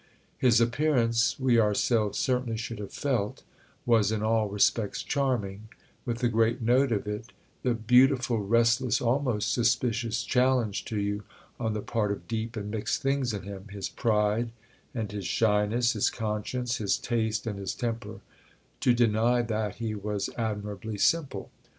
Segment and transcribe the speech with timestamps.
[0.39, 3.43] His appearance, we ourselves certainly should have felt,
[3.85, 7.31] was in all respects charming—with the great note of it
[7.61, 11.21] the beautiful restless, almost suspicious, challenge to you,
[11.59, 14.49] on the part of deep and mixed things in him, his pride
[14.95, 18.21] and his shyness, his conscience, his taste and his temper,
[18.79, 21.51] to deny that he was admirably simple.